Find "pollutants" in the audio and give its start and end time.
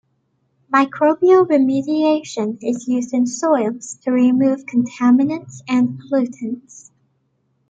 6.09-6.89